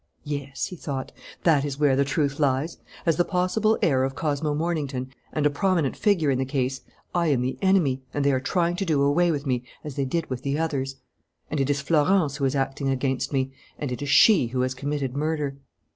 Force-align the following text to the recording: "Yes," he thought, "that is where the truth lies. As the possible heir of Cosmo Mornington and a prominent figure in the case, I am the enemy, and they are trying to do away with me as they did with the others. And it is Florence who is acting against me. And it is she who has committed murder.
"Yes," 0.25 0.65
he 0.65 0.75
thought, 0.75 1.11
"that 1.43 1.63
is 1.63 1.79
where 1.79 1.95
the 1.95 2.03
truth 2.03 2.39
lies. 2.39 2.77
As 3.05 3.17
the 3.17 3.23
possible 3.23 3.77
heir 3.83 4.03
of 4.03 4.15
Cosmo 4.15 4.55
Mornington 4.55 5.13
and 5.31 5.45
a 5.45 5.51
prominent 5.51 5.95
figure 5.95 6.31
in 6.31 6.39
the 6.39 6.43
case, 6.43 6.81
I 7.13 7.27
am 7.27 7.43
the 7.43 7.55
enemy, 7.61 8.01
and 8.11 8.25
they 8.25 8.31
are 8.31 8.39
trying 8.39 8.75
to 8.77 8.85
do 8.85 9.03
away 9.03 9.29
with 9.29 9.45
me 9.45 9.61
as 9.83 9.97
they 9.97 10.05
did 10.05 10.27
with 10.27 10.41
the 10.41 10.57
others. 10.57 10.95
And 11.51 11.59
it 11.59 11.69
is 11.69 11.81
Florence 11.81 12.37
who 12.37 12.45
is 12.45 12.55
acting 12.55 12.89
against 12.89 13.31
me. 13.31 13.51
And 13.77 13.91
it 13.91 14.01
is 14.01 14.09
she 14.09 14.47
who 14.47 14.61
has 14.61 14.73
committed 14.73 15.15
murder. 15.15 15.57